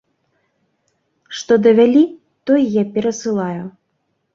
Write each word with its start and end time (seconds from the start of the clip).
Што 1.41 1.53
давялі, 1.67 2.03
тое 2.49 2.61
я 2.81 2.91
перасылаю. 3.01 3.65